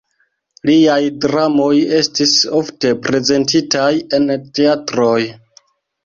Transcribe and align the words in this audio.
Liaj 0.67 1.01
dramoj 1.25 1.73
estis 1.97 2.33
ofte 2.59 2.93
prezentitaj 3.07 3.91
en 4.19 4.25
teatroj. 4.61 5.19